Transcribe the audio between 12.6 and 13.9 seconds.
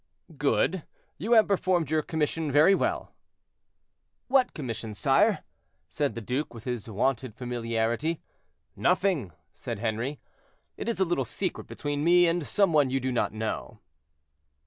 one you do not know."